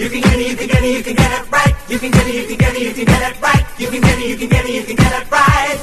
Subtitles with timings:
[0.00, 1.74] You can get it, you can get it, you can get it right.
[1.90, 3.66] You can get it, you can get it, you can get it right.
[3.78, 5.78] You can get it, you can get it, you can get it right.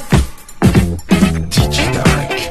[1.54, 2.48] DJ Tarek.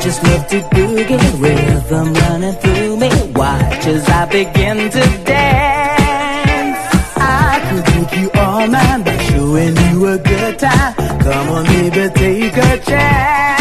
[0.00, 6.78] just love to boogie Rhythm running through me Watch as I begin to dance
[7.16, 12.14] I could take you all mine By showing you a good time Come on baby,
[12.14, 13.57] take a chance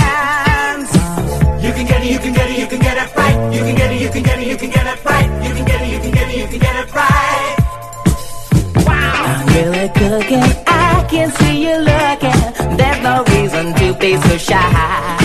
[14.07, 15.16] stay so shy.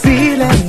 [0.00, 0.61] feeling.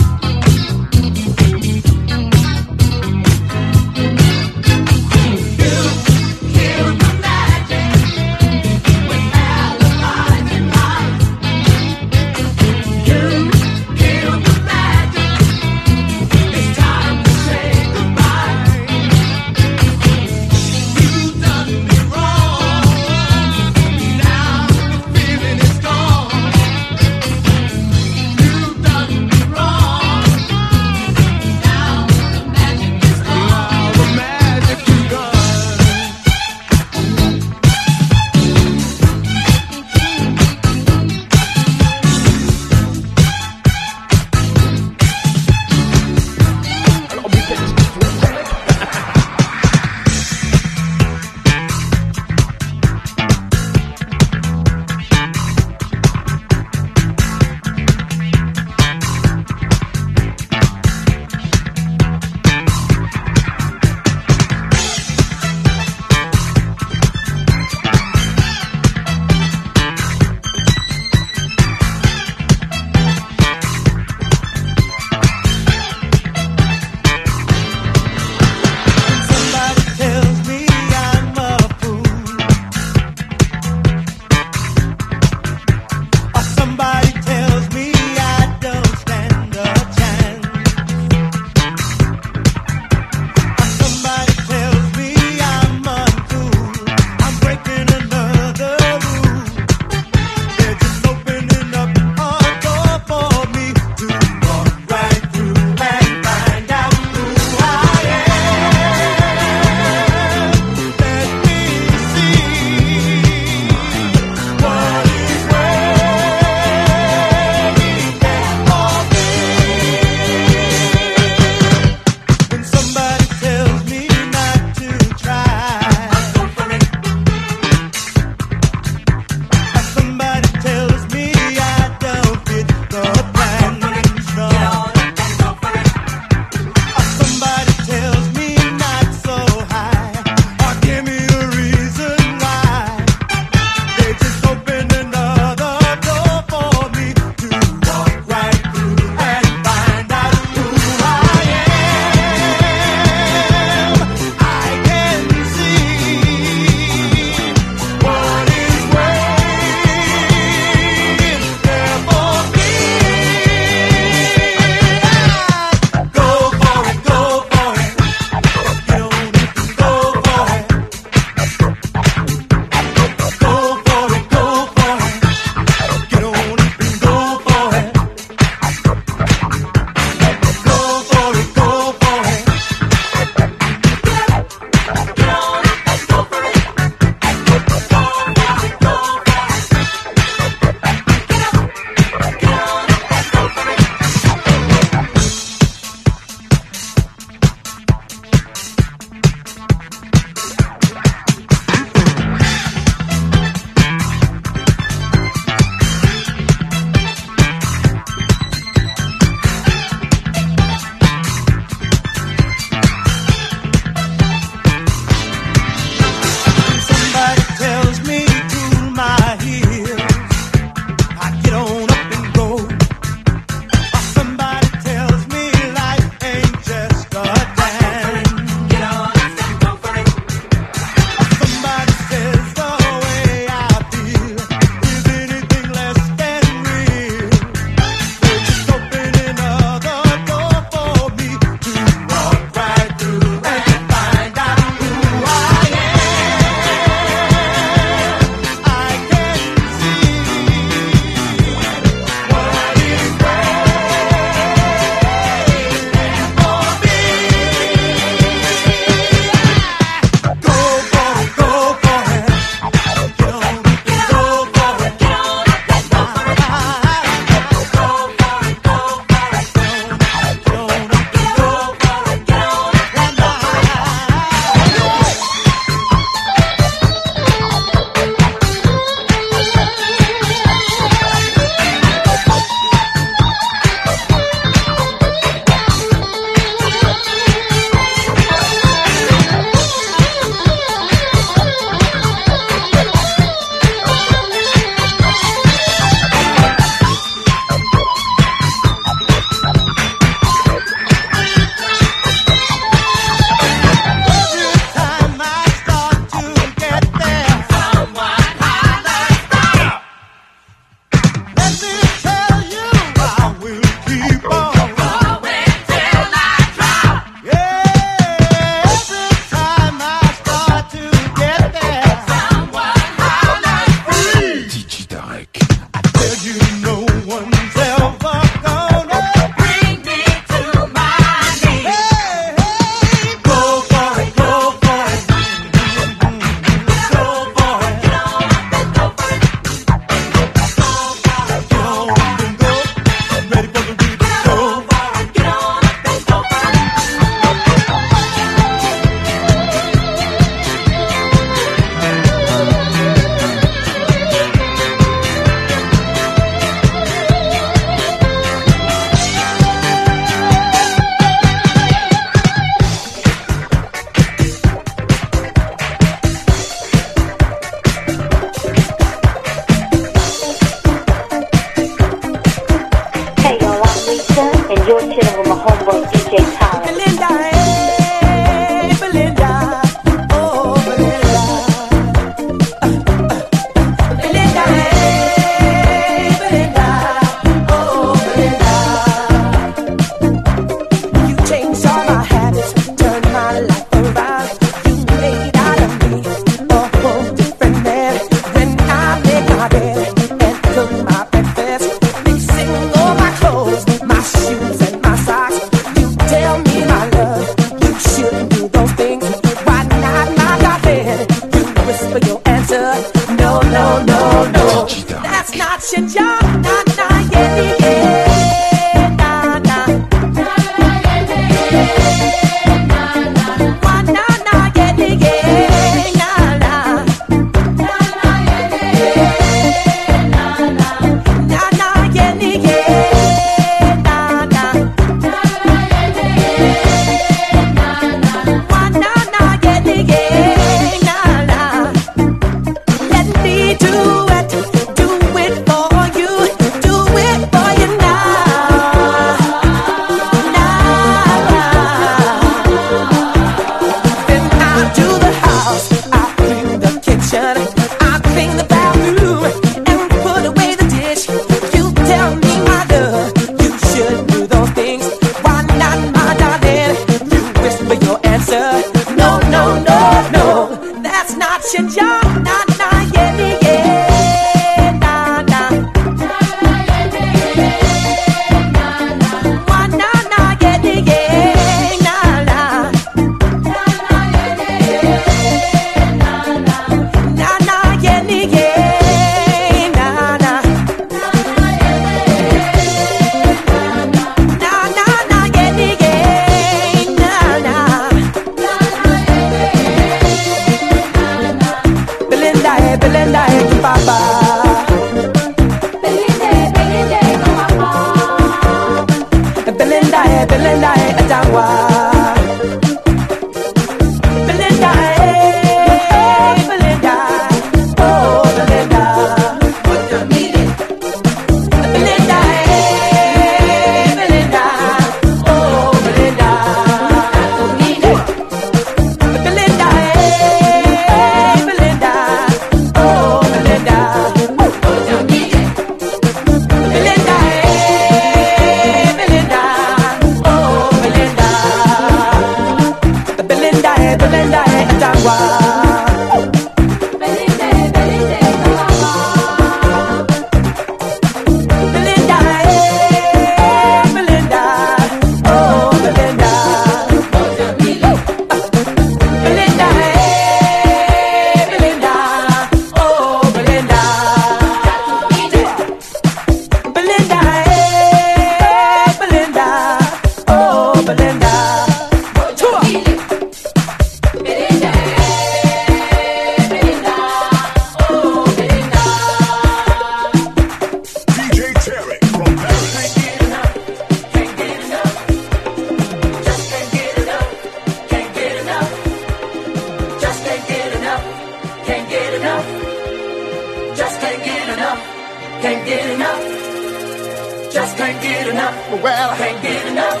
[595.40, 597.52] Can't get enough.
[597.52, 598.82] Just can't get enough.
[598.82, 600.00] Well, I can't get enough.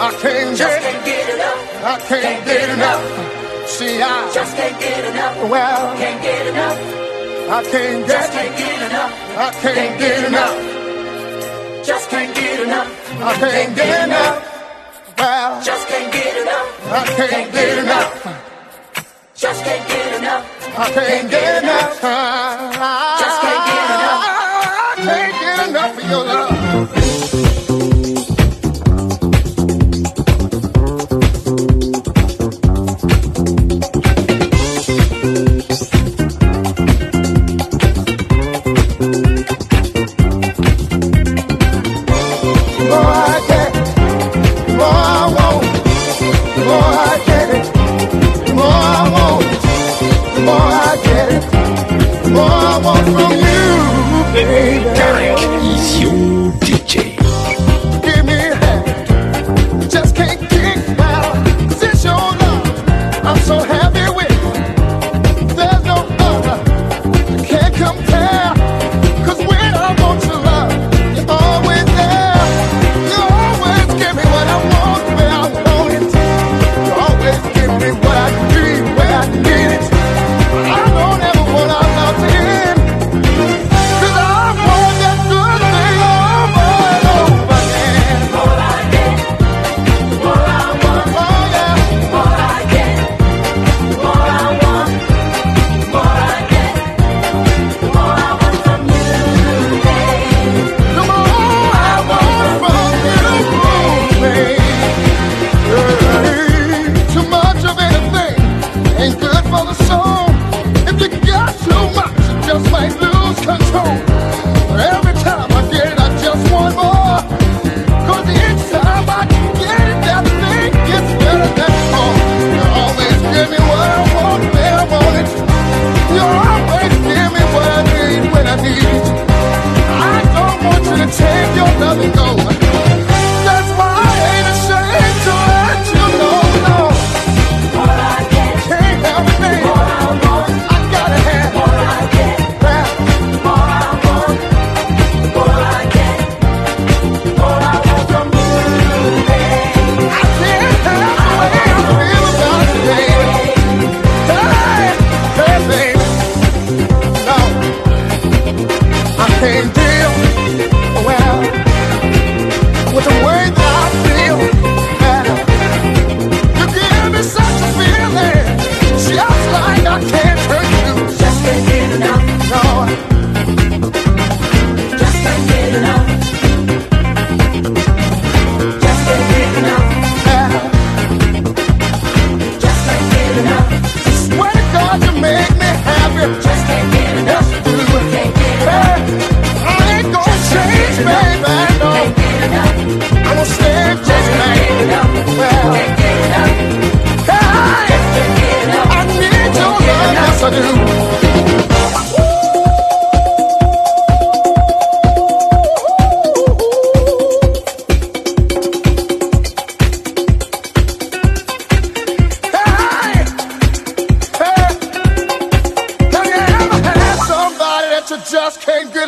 [0.00, 1.84] I can't just get, can't get enough.
[1.84, 3.04] I can't, can't get, get enough.
[3.04, 3.68] enough.
[3.68, 5.50] See, I just can't get enough.
[5.50, 6.78] Well, can't get enough.
[7.50, 9.12] I can't get, just can't get enough.
[9.36, 10.56] I can't, can't get, get enough.
[10.58, 11.86] enough.
[11.86, 12.88] Just can't get enough.
[13.20, 14.36] I can't, can't get, get enough.
[14.40, 15.18] enough.
[15.18, 16.92] Well, just can't get enough.
[16.92, 18.24] I can't, can't get, get enough.
[18.24, 19.34] enough.
[19.36, 20.78] Just can't get enough.
[20.78, 22.02] I can't, can't get, get enough.
[22.02, 23.20] enough.
[23.20, 23.63] Just can't
[26.10, 26.53] Eu não.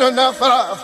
[0.09, 0.77] نفرة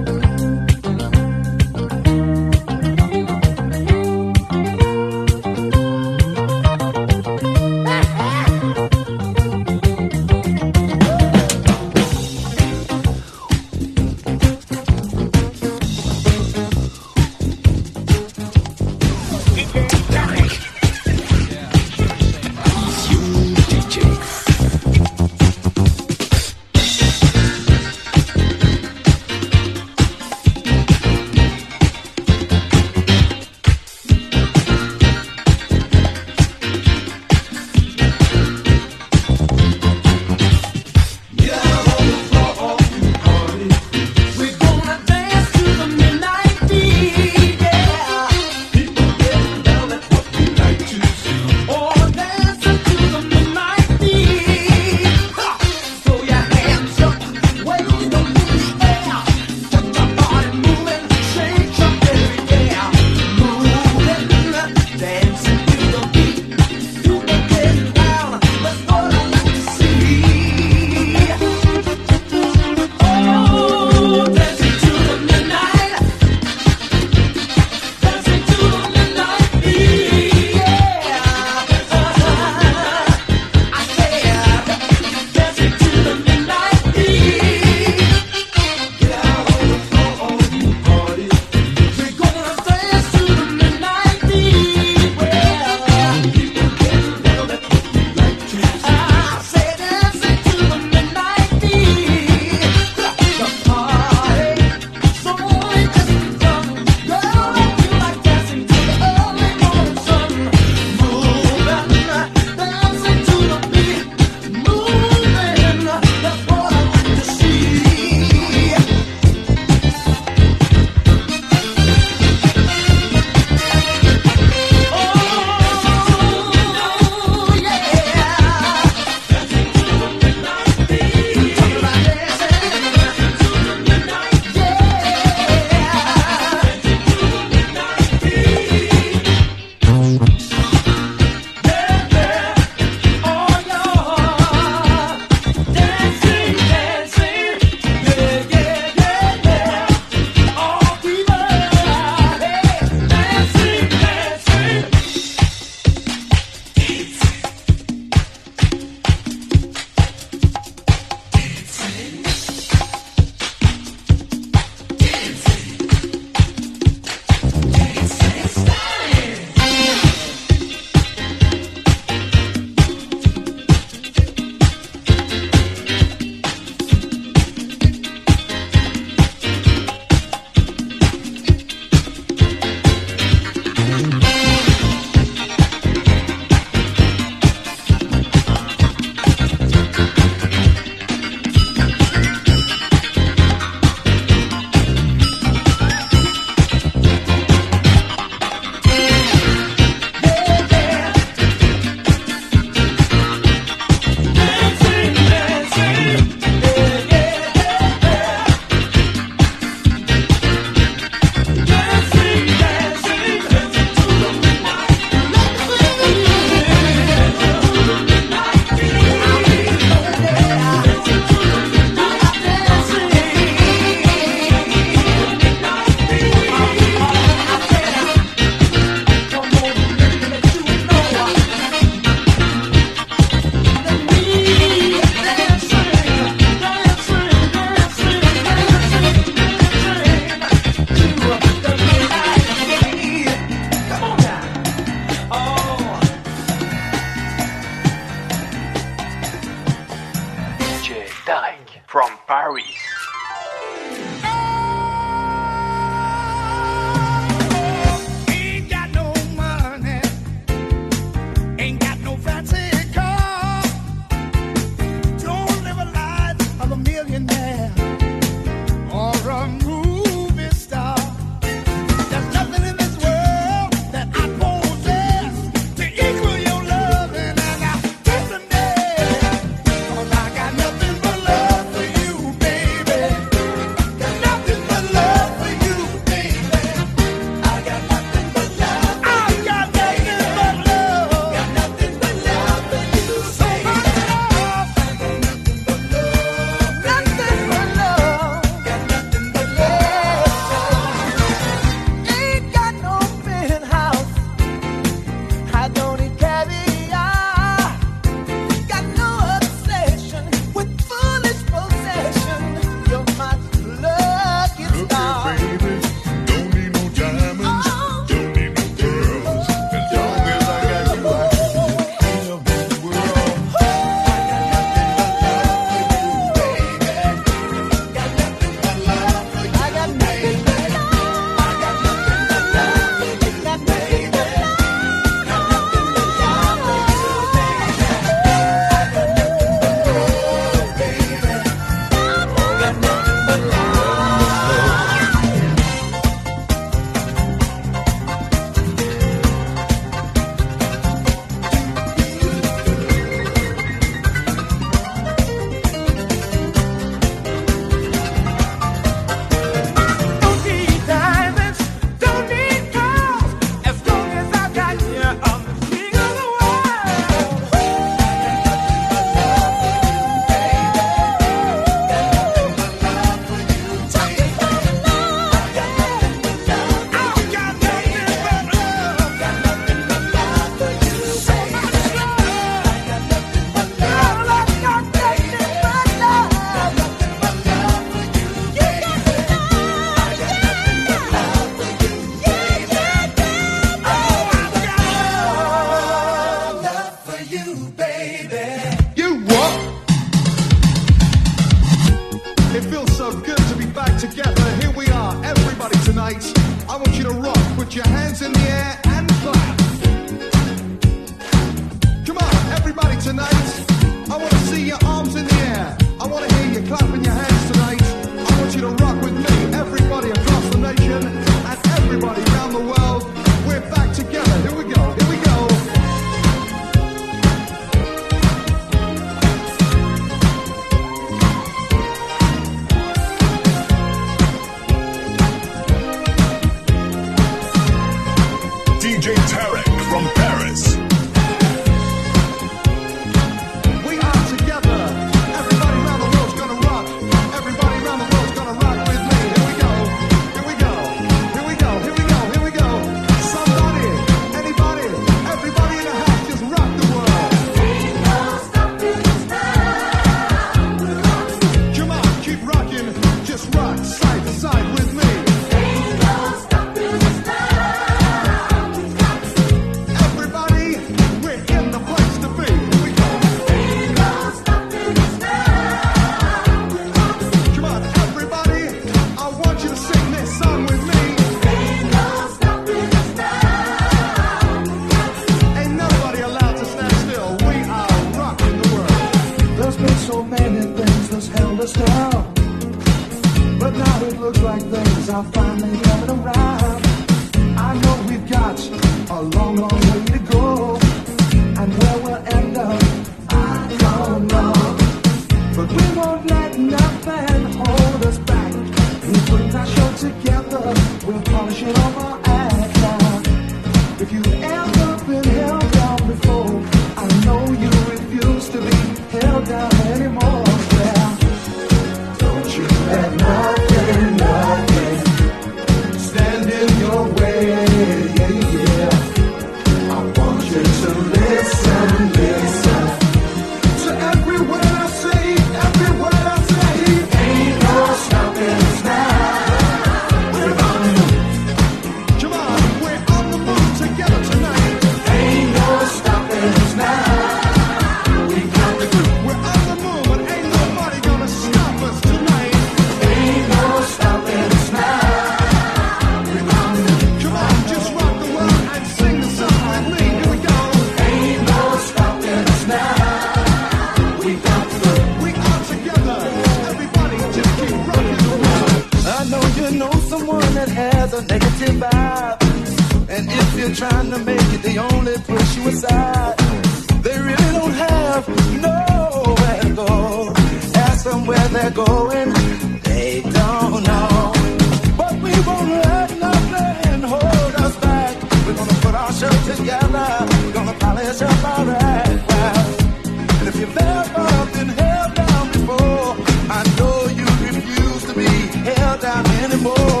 [599.01, 600.00] down anymore.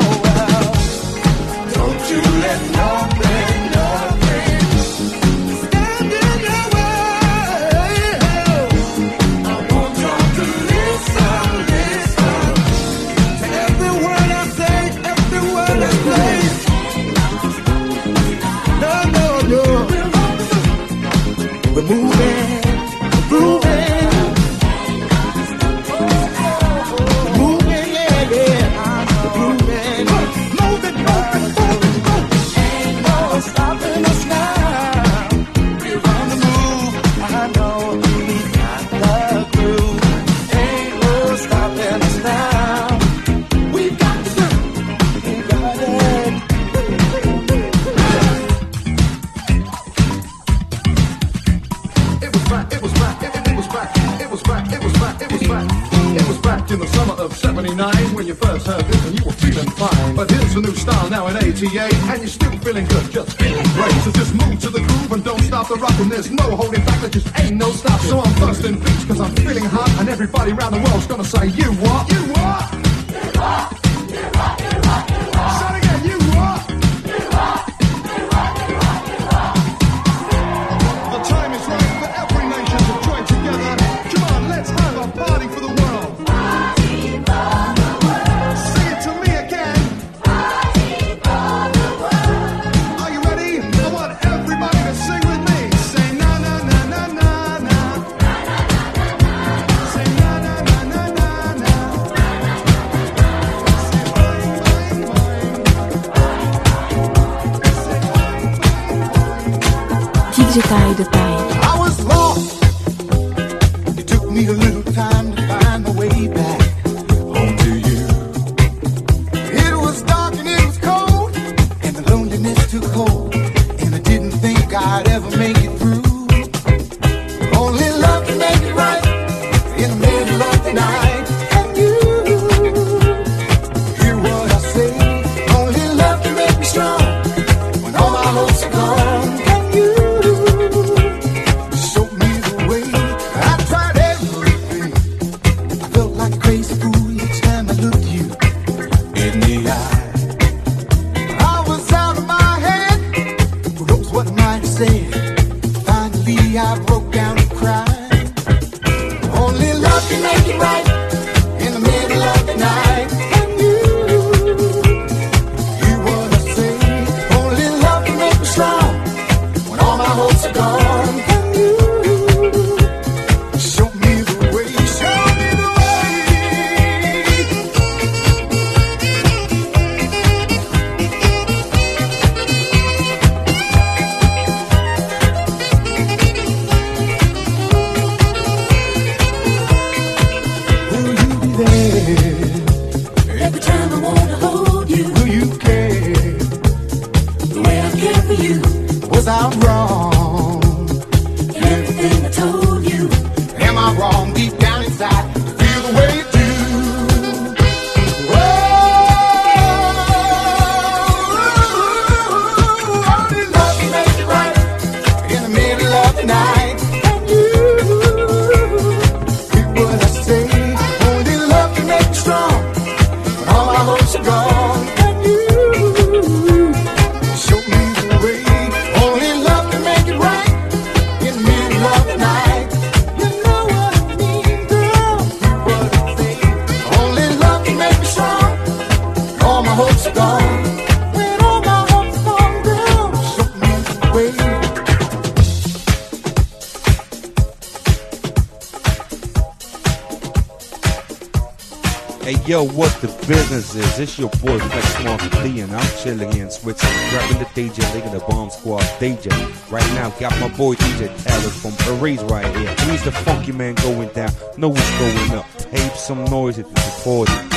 [253.01, 253.99] the business is.
[253.99, 258.11] It's your boy Flex Mark D, and I'm chilling in Switzerland, grabbing the DJ, leading
[258.11, 259.31] the bomb squad DJ.
[259.71, 262.75] Right now, got my boy DJ Alex from Paris right here.
[262.91, 265.45] He's the funky man going down, know what's going up.
[265.57, 267.50] Tape some noise if you support it.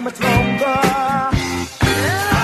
[0.00, 2.37] Hold out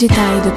[0.00, 0.50] 期待的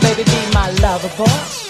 [0.00, 1.67] baby, be my lover boy.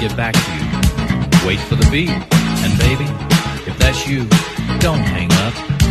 [0.00, 1.46] get back to you.
[1.46, 2.08] Wait for the beat.
[2.08, 3.04] And baby,
[3.70, 4.24] if that's you,
[4.78, 5.89] don't hang up.